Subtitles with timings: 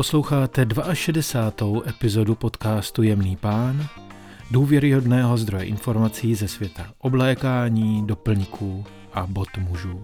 [0.00, 1.80] Posloucháte 62.
[1.88, 3.88] epizodu podcastu Jemný pán,
[4.50, 10.02] důvěryhodného zdroje informací ze světa oblékání, doplňků a bot mužů.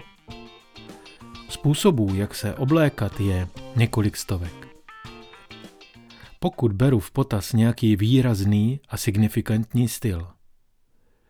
[1.48, 4.68] Způsobů, jak se oblékat, je několik stovek.
[6.40, 10.26] Pokud beru v potaz nějaký výrazný a signifikantní styl.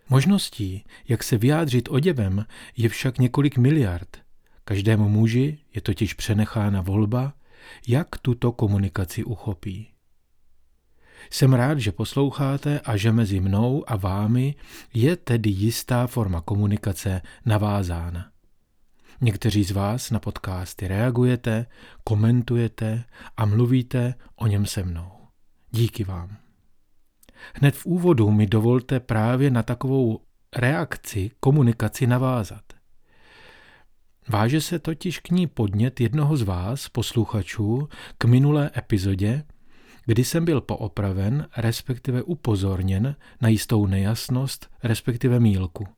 [0.08, 2.44] Možností, jak se vyjádřit oděvem,
[2.76, 4.16] je však několik miliard.
[4.64, 7.32] Každému muži je totiž přenechána volba,
[7.88, 9.90] jak tuto komunikaci uchopí.
[11.30, 14.54] Jsem rád, že posloucháte a že mezi mnou a vámi
[14.94, 18.30] je tedy jistá forma komunikace navázána.
[19.20, 21.66] Někteří z vás na podcasty reagujete,
[22.04, 23.04] komentujete
[23.36, 25.10] a mluvíte o něm se mnou.
[25.70, 26.36] Díky vám.
[27.54, 30.20] Hned v úvodu mi dovolte právě na takovou
[30.56, 32.75] reakci, komunikaci navázat.
[34.28, 37.88] Váže se totiž k ní podnět jednoho z vás, posluchačů,
[38.18, 39.42] k minulé epizodě,
[40.06, 45.88] kdy jsem byl poopraven, respektive upozorněn na jistou nejasnost, respektive mílku.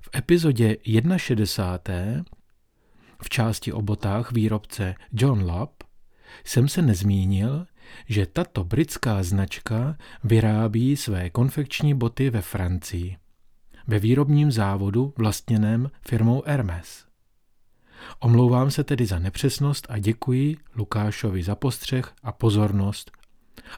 [0.00, 0.76] V epizodě
[1.16, 2.24] 61.
[3.22, 5.84] v části o botách výrobce John Lop
[6.44, 7.66] jsem se nezmínil,
[8.08, 13.16] že tato britská značka vyrábí své konfekční boty ve Francii,
[13.86, 17.06] ve výrobním závodu vlastněném firmou Hermes.
[18.18, 23.10] Omlouvám se tedy za nepřesnost a děkuji Lukášovi za postřeh a pozornost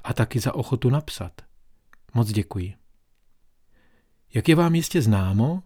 [0.05, 1.33] a taky za ochotu napsat.
[2.15, 2.75] Moc děkuji.
[4.35, 5.63] Jak je vám jistě známo,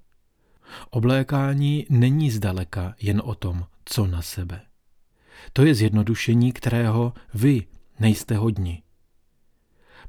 [0.91, 4.61] oblékání není zdaleka jen o tom, co na sebe.
[5.53, 7.67] To je zjednodušení, kterého vy
[8.01, 8.83] nejste hodni.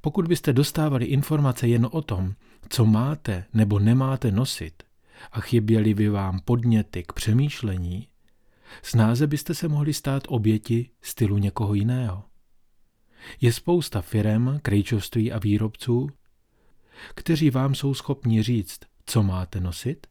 [0.01, 2.33] Pokud byste dostávali informace jen o tom,
[2.69, 4.83] co máte nebo nemáte nosit
[5.31, 8.07] a chyběly by vám podněty k přemýšlení,
[8.83, 12.23] snáze byste se mohli stát oběti stylu někoho jiného.
[13.41, 16.09] Je spousta firem, krejčovství a výrobců,
[17.15, 20.07] kteří vám jsou schopni říct, co máte nosit,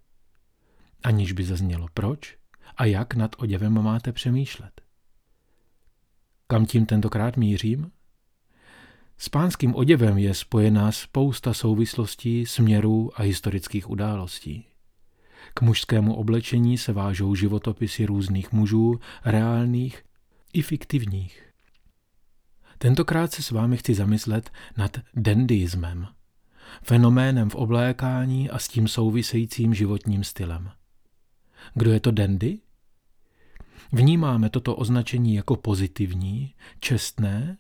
[1.03, 2.37] aniž by zaznělo proč
[2.77, 4.81] a jak nad oděvem máte přemýšlet.
[6.47, 7.91] Kam tím tentokrát mířím?
[9.19, 14.65] S pánským oděvem je spojená spousta souvislostí, směrů a historických událostí.
[15.55, 20.05] K mužskému oblečení se vážou životopisy různých mužů, reálných
[20.53, 21.53] i fiktivních.
[22.79, 26.09] Tentokrát se s vámi chci zamyslet nad dandyismem,
[26.83, 30.71] fenoménem v oblékání a s tím souvisejícím životním stylem.
[31.75, 32.59] Kdo je to dandy?
[33.93, 37.57] Vnímáme toto označení jako pozitivní, čestné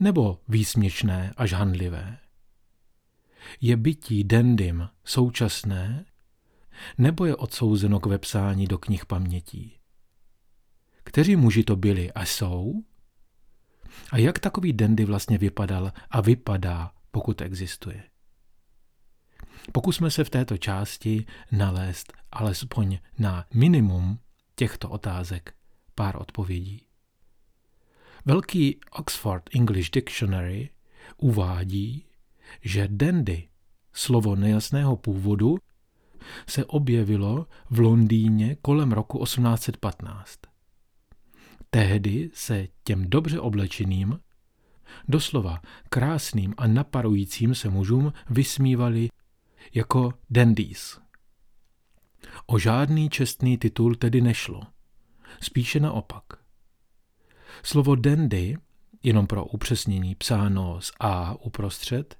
[0.00, 2.18] nebo výsměšné až handlivé?
[3.60, 6.04] Je bytí dendym současné
[6.98, 9.78] nebo je odsouzeno k vepsání do knih pamětí?
[11.04, 12.82] Kteří muži to byli a jsou?
[14.10, 18.02] A jak takový dendy vlastně vypadal a vypadá, pokud existuje?
[19.72, 24.18] Pokusme se v této části nalézt alespoň na minimum
[24.54, 25.54] těchto otázek
[25.94, 26.85] pár odpovědí.
[28.28, 30.70] Velký Oxford English Dictionary
[31.16, 32.06] uvádí,
[32.60, 33.48] že dandy,
[33.92, 35.58] slovo nejasného původu,
[36.48, 40.40] se objevilo v Londýně kolem roku 1815.
[41.70, 44.20] Tehdy se těm dobře oblečeným,
[45.08, 49.08] doslova krásným a naparujícím se mužům vysmívali
[49.74, 51.00] jako dandies.
[52.46, 54.62] O žádný čestný titul tedy nešlo.
[55.40, 56.45] Spíše naopak.
[57.62, 58.56] Slovo dandy,
[59.02, 62.18] jenom pro upřesnění psáno z A uprostřed,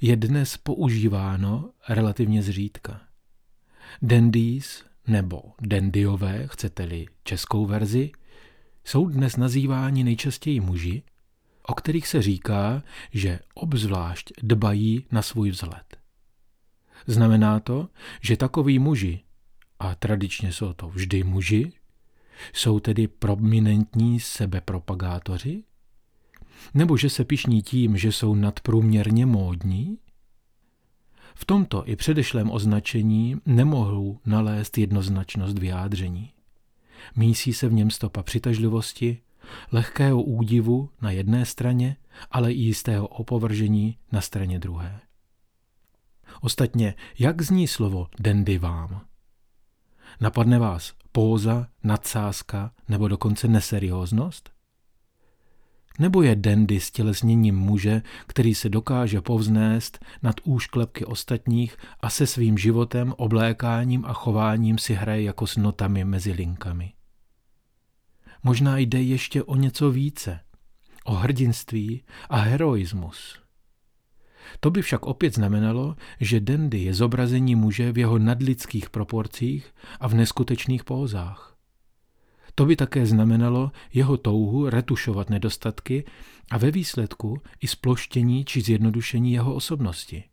[0.00, 3.00] je dnes používáno relativně zřídka.
[4.02, 8.10] Dandies nebo dandyové, chcete-li českou verzi,
[8.84, 11.02] jsou dnes nazýváni nejčastěji muži,
[11.62, 12.82] o kterých se říká,
[13.12, 15.96] že obzvlášť dbají na svůj vzhled.
[17.06, 17.88] Znamená to,
[18.20, 19.20] že takoví muži,
[19.78, 21.72] a tradičně jsou to vždy muži,
[22.52, 25.64] jsou tedy prominentní sebepropagátoři?
[26.74, 29.98] Nebo že se pišní tím, že jsou nadprůměrně módní?
[31.34, 36.32] V tomto i předešlém označení nemohou nalézt jednoznačnost vyjádření.
[37.16, 39.20] Mísí se v něm stopa přitažlivosti,
[39.72, 41.96] lehkého údivu na jedné straně,
[42.30, 45.00] ale i jistého opovržení na straně druhé.
[46.40, 49.00] Ostatně, jak zní slovo dendy vám?
[50.20, 54.50] Napadne vás póza, nadsázka nebo dokonce neserióznost?
[55.98, 62.58] Nebo je dandy stělesněním muže, který se dokáže povznést nad úšklepky ostatních a se svým
[62.58, 66.92] životem, oblékáním a chováním si hraje jako s notami mezi linkami?
[68.42, 70.40] Možná jde ještě o něco více,
[71.04, 73.45] o hrdinství a heroismus.
[74.60, 80.08] To by však opět znamenalo, že Dandy je zobrazení muže v jeho nadlidských proporcích a
[80.08, 81.56] v neskutečných pózách.
[82.54, 86.04] To by také znamenalo jeho touhu retušovat nedostatky
[86.50, 90.24] a ve výsledku i sploštění či zjednodušení jeho osobnosti.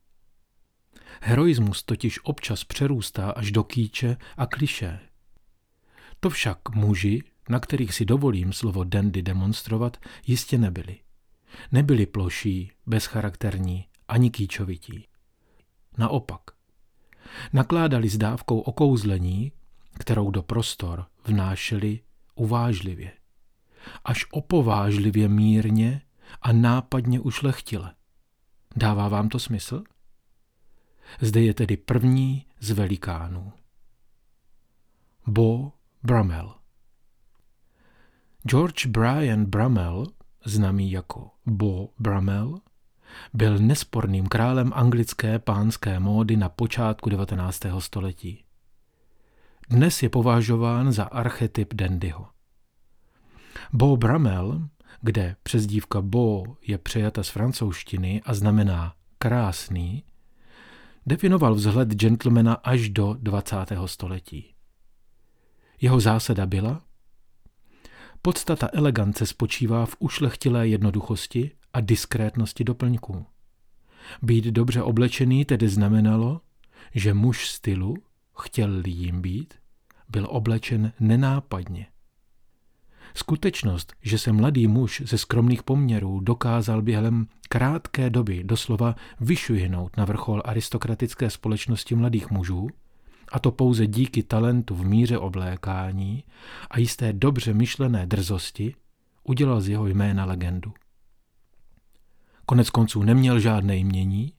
[1.21, 4.99] Heroismus totiž občas přerůstá až do kýče a kliše.
[6.19, 10.97] To však muži, na kterých si dovolím slovo dandy demonstrovat, jistě nebyli.
[11.71, 15.07] Nebyli ploší, bezcharakterní, ani kýčovití.
[15.97, 16.41] Naopak.
[17.53, 19.51] Nakládali s dávkou okouzlení,
[19.99, 21.99] kterou do prostor vnášeli
[22.35, 23.11] uvážlivě.
[24.05, 26.01] Až opovážlivě mírně
[26.41, 27.95] a nápadně ušlechtile.
[28.75, 29.83] Dává vám to smysl?
[31.21, 33.53] Zde je tedy první z velikánů.
[35.27, 35.71] Bo
[36.03, 36.55] Brummel
[38.47, 40.05] George Brian Brummel,
[40.45, 42.59] známý jako Bo Brummel,
[43.33, 47.59] byl nesporným králem anglické pánské módy na počátku 19.
[47.79, 48.43] století.
[49.69, 52.27] Dnes je považován za archetyp dandyho.
[53.73, 54.67] Bo Brummel,
[55.01, 60.03] kde přezdívka Bo je přejata z francouzštiny a znamená krásný,
[61.05, 63.57] definoval vzhled gentlemana až do 20.
[63.85, 64.53] století.
[65.81, 66.81] Jeho zásada byla,
[68.21, 73.25] podstata elegance spočívá v ušlechtilé jednoduchosti a diskrétnosti doplňků.
[74.21, 76.41] Být dobře oblečený tedy znamenalo,
[76.95, 77.95] že muž stylu,
[78.39, 79.53] chtěl-li jim být,
[80.09, 81.87] byl oblečen nenápadně.
[83.15, 90.05] Skutečnost, že se mladý muž ze skromných poměrů dokázal během krátké doby doslova vyšvihnout na
[90.05, 92.67] vrchol aristokratické společnosti mladých mužů,
[93.31, 96.23] a to pouze díky talentu v míře oblékání
[96.69, 98.75] a jisté dobře myšlené drzosti,
[99.23, 100.73] udělal z jeho jména legendu.
[102.45, 104.33] Konec konců neměl žádné jmění,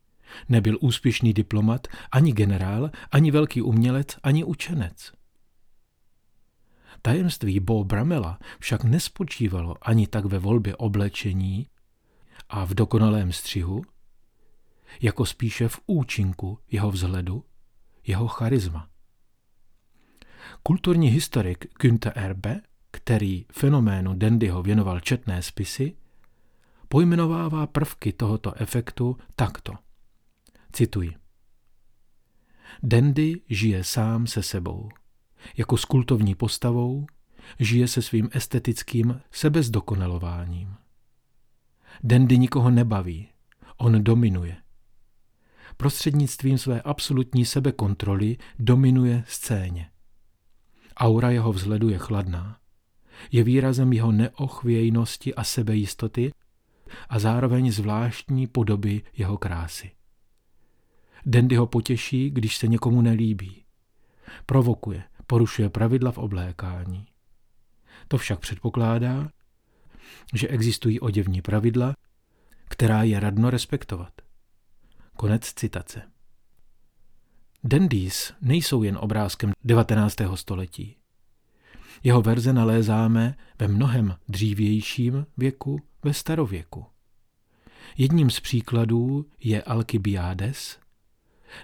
[0.49, 5.13] nebyl úspěšný diplomat, ani generál, ani velký umělec, ani učenec.
[7.03, 11.69] Tajemství Bo Bramela však nespočívalo ani tak ve volbě oblečení
[12.49, 13.83] a v dokonalém střihu,
[15.03, 17.45] jako spíše v účinku jeho vzhledu,
[18.07, 18.89] jeho charisma.
[20.63, 22.61] Kulturní historik Günther Erbe,
[22.91, 25.97] který fenoménu Dandyho věnoval četné spisy,
[26.95, 29.73] pojmenovává prvky tohoto efektu takto.
[30.73, 31.15] Cituji.
[32.83, 34.89] Dandy žije sám se sebou.
[35.57, 37.07] Jako s kultovní postavou
[37.61, 40.75] žije se svým estetickým sebezdokonalováním.
[42.03, 43.29] Dandy nikoho nebaví,
[43.77, 44.57] on dominuje.
[45.77, 49.91] Prostřednictvím své absolutní sebekontroly dominuje scéně.
[50.97, 52.59] Aura jeho vzhledu je chladná.
[53.33, 56.33] Je výrazem jeho neochvějnosti a sebejistoty
[57.09, 59.91] a zároveň zvláštní podoby jeho krásy.
[61.27, 63.65] Dandy ho potěší, když se někomu nelíbí.
[64.47, 67.07] Provokuje, porušuje pravidla v oblékání.
[68.09, 69.29] To však předpokládá,
[70.35, 71.95] že existují oděvní pravidla,
[72.69, 74.13] která je radno respektovat.
[75.17, 76.03] Konec citace.
[77.65, 80.17] Dandies nejsou jen obrázkem 19.
[80.35, 80.97] století.
[82.03, 86.87] Jeho verze nalézáme ve mnohem dřívějším věku, ve starověku.
[87.97, 90.79] Jedním z příkladů je Alkybiades,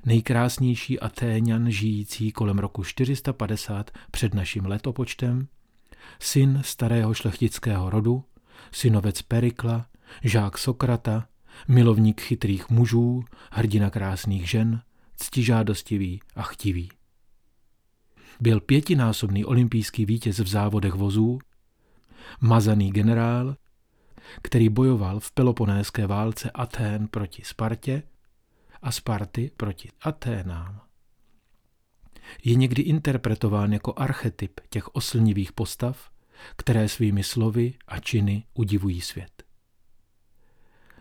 [0.04, 5.49] nejkrásnější Atéňan žijící kolem roku 450 před naším letopočtem,
[6.20, 8.25] syn starého šlechtického rodu,
[8.72, 9.87] synovec Perikla,
[10.25, 11.28] žák Sokrata,
[11.68, 14.82] milovník chytrých mužů, hrdina krásných žen,
[15.16, 16.88] ctižádostivý a chtivý.
[18.40, 21.38] Byl pětinásobný olympijský vítěz v závodech vozů,
[22.40, 23.56] mazaný generál,
[24.42, 28.02] který bojoval v Peloponéské válce Atén proti Spartě
[28.82, 30.80] a Sparty proti Aténám.
[32.44, 36.11] Je někdy interpretován jako archetyp těch oslnivých postav,
[36.56, 39.42] které svými slovy a činy udivují svět.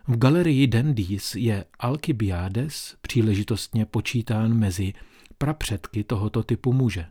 [0.08, 4.94] V galerii Dandies je Alkybiades příležitostně počítán mezi
[5.38, 7.06] prapředky tohoto typu muže.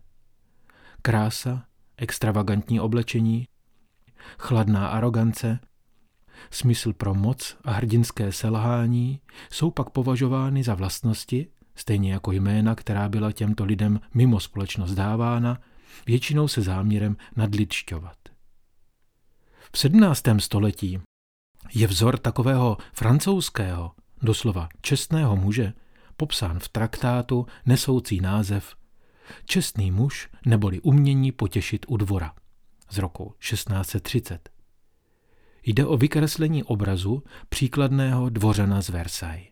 [1.09, 1.65] Krása,
[1.97, 3.49] extravagantní oblečení,
[4.39, 5.61] chladná arogance,
[6.51, 9.21] smysl pro moc a hrdinské selhání
[9.53, 15.61] jsou pak považovány za vlastnosti, stejně jako jména, která byla těmto lidem mimo společnost dávána,
[16.07, 18.19] většinou se záměrem nadličťovat.
[19.73, 20.23] V 17.
[20.39, 21.01] století
[21.75, 25.73] je vzor takového francouzského, doslova čestného muže,
[26.17, 28.79] popsán v traktátu nesoucí název
[29.45, 32.35] Čestný muž neboli umění potěšit u dvora
[32.91, 34.49] z roku 1630.
[35.63, 39.49] Jde o vykreslení obrazu příkladného dvořana z Versailles.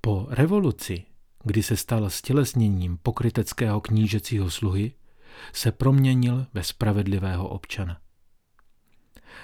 [0.00, 1.04] Po revoluci,
[1.44, 4.92] kdy se stal stělesněním pokryteckého knížecího sluhy,
[5.52, 8.00] se proměnil ve spravedlivého občana.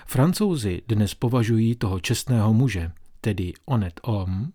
[0.07, 4.53] Francouzi dnes považují toho čestného muže, tedy onet om,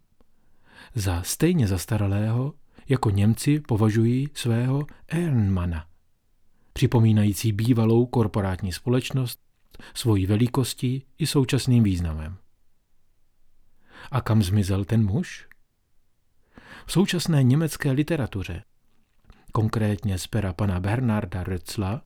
[0.95, 2.53] za stejně zastaralého,
[2.89, 5.85] jako Němci považují svého Ehrenmana,
[6.73, 9.39] připomínající bývalou korporátní společnost
[9.93, 12.37] svojí velikostí i současným významem.
[14.11, 15.47] A kam zmizel ten muž?
[16.85, 18.63] V současné německé literatuře,
[19.51, 22.01] konkrétně z pera pana Bernarda Rötzla,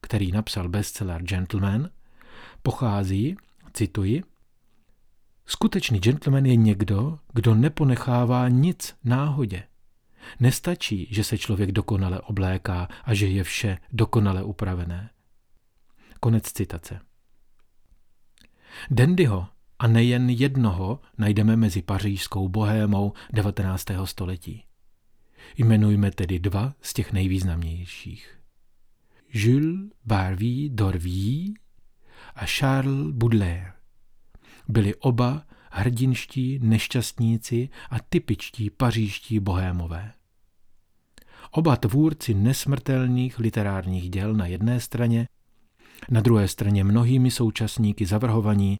[0.00, 1.90] který napsal bestseller Gentleman,
[2.62, 3.36] pochází,
[3.72, 4.22] cituji,
[5.48, 9.62] Skutečný gentleman je někdo, kdo neponechává nic náhodě.
[10.40, 15.10] Nestačí, že se člověk dokonale obléká a že je vše dokonale upravené.
[16.20, 17.00] Konec citace.
[18.90, 19.46] Dandyho
[19.78, 23.86] a nejen jednoho najdeme mezi pařížskou bohémou 19.
[24.04, 24.64] století.
[25.56, 28.38] Jmenujme tedy dva z těch nejvýznamnějších.
[29.32, 31.54] Jules Barví d'Orví
[32.34, 33.72] a Charles Baudelaire
[34.68, 40.12] byli oba hrdinští nešťastníci a typičtí pařížští bohémové.
[41.56, 45.28] Oba tvůrci nesmrtelných literárních děl na jedné straně,
[46.10, 48.78] na druhé straně mnohými současníky zavrhovaní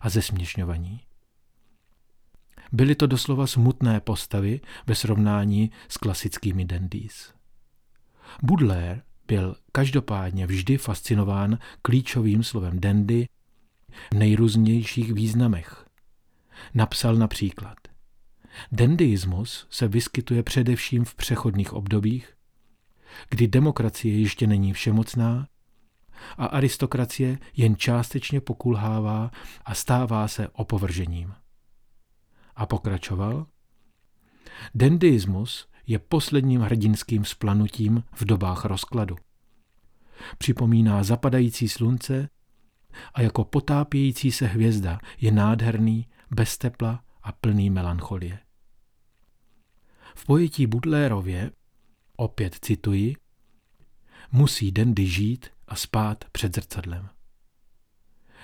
[0.00, 1.00] a zesměšňovaní.
[2.72, 7.34] Byly to doslova smutné postavy ve srovnání s klasickými dandies.
[8.42, 13.28] Baudelaire byl každopádně vždy fascinován klíčovým slovem dandy
[14.14, 15.86] v nejrůznějších významech.
[16.74, 17.76] Napsal například
[18.72, 22.34] Dandyismus se vyskytuje především v přechodných obdobích,
[23.30, 25.48] kdy demokracie ještě není všemocná
[26.38, 29.30] a aristokracie jen částečně pokulhává
[29.64, 31.34] a stává se opovržením.
[32.56, 33.46] A pokračoval.
[34.74, 39.16] Dandyismus je posledním hrdinským splanutím v dobách rozkladu.
[40.38, 42.28] Připomíná zapadající slunce
[43.14, 48.38] a jako potápějící se hvězda je nádherný, bez tepla a plný melancholie.
[50.14, 51.50] V pojetí Budlérově,
[52.16, 53.16] opět cituji,
[54.32, 57.08] musí Dandy žít a spát před zrcadlem.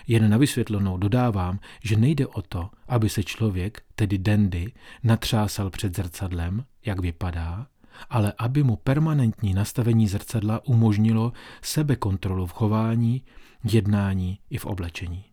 [0.07, 5.97] Jen na vysvětlenou dodávám, že nejde o to, aby se člověk, tedy Dandy, natřásal před
[5.97, 7.67] zrcadlem, jak vypadá,
[8.11, 13.25] ale aby mu permanentní nastavení zrcadla umožnilo sebekontrolu v chování,
[13.65, 15.25] jednání i v oblečení.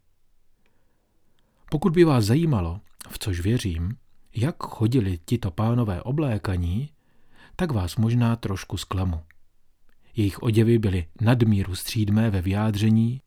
[1.70, 3.98] Pokud by vás zajímalo, v což věřím,
[4.36, 6.90] jak chodili tito pánové oblékaní,
[7.56, 9.24] tak vás možná trošku zklamu.
[10.16, 13.22] Jejich oděvy byly nadmíru střídmé ve vyjádření,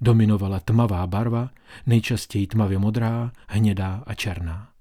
[0.00, 1.50] dominovala tmavá barva,
[1.86, 4.72] nejčastěji tmavě modrá, hnědá a černá.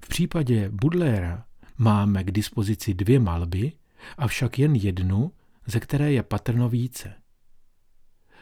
[0.00, 1.44] V případě Budléra
[1.78, 3.72] máme k dispozici dvě malby,
[4.18, 5.32] avšak jen jednu,
[5.66, 7.14] ze které je patrno více.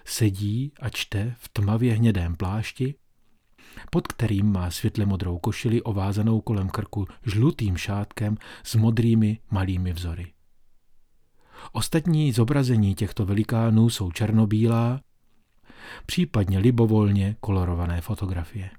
[0.05, 2.95] Sedí a čte v tmavě hnědém plášti,
[3.91, 10.33] pod kterým má světle modrou košili ovázanou kolem krku žlutým šátkem s modrými malými vzory.
[11.73, 15.01] Ostatní zobrazení těchto velikánů jsou černobílá,
[16.07, 18.71] případně libovolně kolorované fotografie.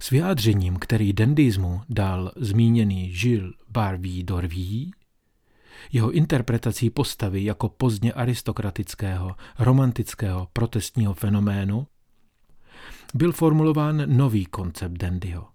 [0.00, 4.92] S vyjádřením, který dendismu dal zmíněný Gilles Barví d'Orví,
[5.92, 11.86] jeho interpretací postavy jako pozdně aristokratického, romantického protestního fenoménu,
[13.14, 15.48] byl formulován nový koncept dandyho,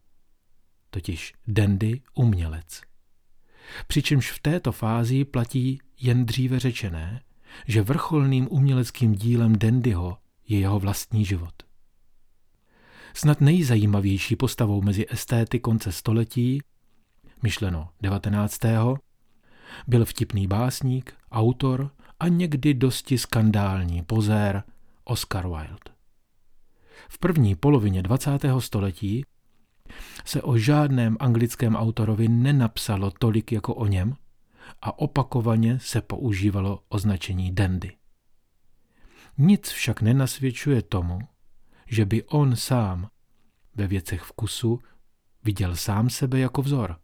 [0.90, 2.82] totiž dandy umělec.
[3.88, 7.22] Přičemž v této fázi platí jen dříve řečené,
[7.68, 10.18] že vrcholným uměleckým dílem dandyho
[10.48, 11.54] je jeho vlastní život.
[13.14, 16.62] Snad nejzajímavější postavou mezi estéty konce století,
[17.44, 18.60] myšleno 19.
[19.88, 24.64] byl vtipný básník, autor a někdy dosti skandální pozér
[25.04, 25.93] Oscar Wilde.
[27.10, 28.30] V první polovině 20.
[28.60, 29.26] století
[30.26, 34.16] se o žádném anglickém autorovi nenapsalo tolik jako o něm
[34.82, 37.92] a opakovaně se používalo označení dandy.
[39.38, 41.20] Nic však nenasvědčuje tomu,
[41.88, 43.10] že by on sám
[43.76, 44.80] ve věcech vkusu
[45.44, 46.98] viděl sám sebe jako vzor.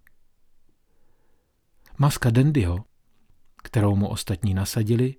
[1.98, 2.86] Maska Dandyho,
[3.64, 5.16] kterou mu ostatní nasadili,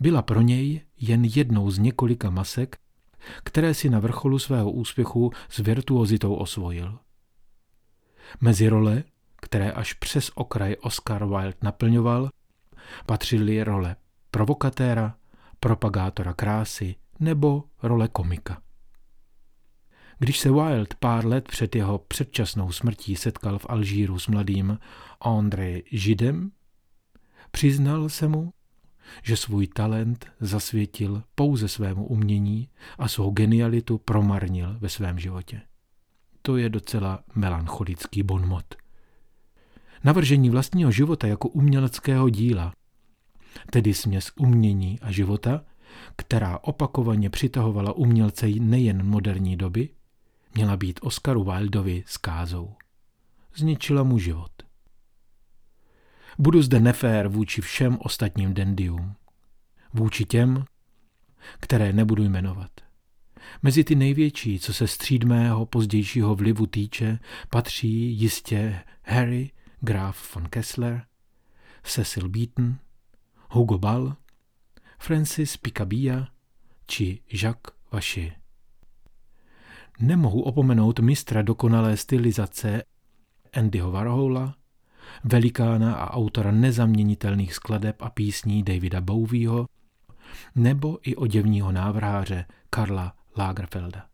[0.00, 2.78] byla pro něj jen jednou z několika masek,
[3.44, 6.98] které si na vrcholu svého úspěchu s virtuozitou osvojil.
[8.40, 9.02] Mezi role,
[9.42, 12.30] které až přes okraj Oscar Wilde naplňoval,
[13.06, 13.96] patřily role
[14.30, 15.14] provokatéra,
[15.60, 18.62] propagátora krásy nebo role komika.
[20.18, 24.78] Když se Wilde pár let před jeho předčasnou smrtí setkal v Alžíru s mladým
[25.20, 26.50] André Židem,
[27.50, 28.52] přiznal se mu,
[29.22, 35.60] že svůj talent zasvětil pouze svému umění a svou genialitu promarnil ve svém životě.
[36.42, 38.74] To je docela melancholický bonmot.
[40.04, 42.72] Navržení vlastního života jako uměleckého díla,
[43.70, 45.64] tedy směs umění a života,
[46.16, 49.88] která opakovaně přitahovala umělce nejen moderní doby,
[50.54, 52.74] měla být Oscaru Wildovi zkázou.
[53.56, 54.69] Zničila mu život.
[56.40, 59.14] Budu zde nefér vůči všem ostatním dendium.
[59.92, 60.64] Vůči těm,
[61.60, 62.70] které nebudu jmenovat.
[63.62, 67.18] Mezi ty největší, co se stříd mého pozdějšího vlivu týče,
[67.50, 71.02] patří jistě Harry, Graf von Kessler,
[71.82, 72.78] Cecil Beaton,
[73.50, 74.16] Hugo Ball,
[74.98, 76.26] Francis Picabia
[76.86, 78.32] či Jacques Vachier.
[80.00, 82.82] Nemohu opomenout mistra dokonalé stylizace
[83.52, 84.59] Andyho Warhola,
[85.24, 89.66] velikána a autora nezaměnitelných skladeb a písní Davida Bowieho,
[90.54, 94.06] nebo i oděvního návrháře Karla Lagerfelda.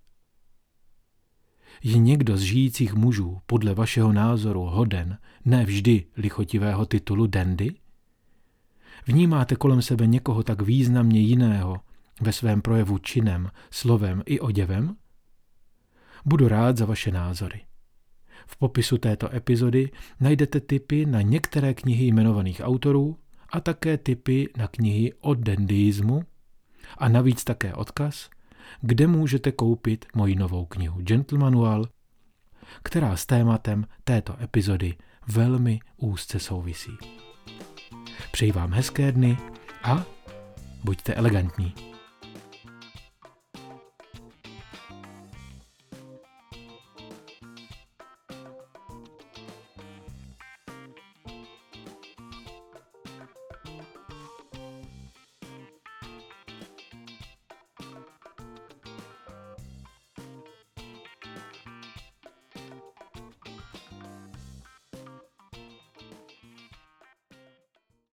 [1.82, 7.74] Je někdo z žijících mužů podle vašeho názoru hoden ne vždy lichotivého titulu dandy?
[9.06, 11.80] Vnímáte kolem sebe někoho tak významně jiného
[12.20, 14.96] ve svém projevu činem, slovem i oděvem?
[16.24, 17.65] Budu rád za vaše názory.
[18.46, 23.18] V popisu této epizody najdete tipy na některé knihy jmenovaných autorů
[23.50, 26.22] a také tipy na knihy o dandyismu
[26.98, 28.30] a navíc také odkaz,
[28.80, 31.84] kde můžete koupit moji novou knihu Gentlemanual,
[32.82, 34.94] která s tématem této epizody
[35.28, 36.92] velmi úzce souvisí.
[38.32, 39.38] Přeji vám hezké dny
[39.82, 40.04] a
[40.84, 41.86] buďte elegantní.